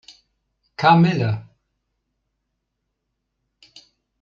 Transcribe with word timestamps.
Kamelle! 0.77 1.31